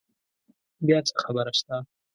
بیا 0.85 0.99
څه 1.07 1.13
خبره 1.23 1.51
شته؟ 1.59 1.75